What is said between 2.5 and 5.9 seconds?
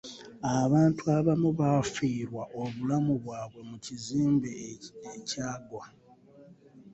obulamu bwabwe mu kizimbe ekyagwa.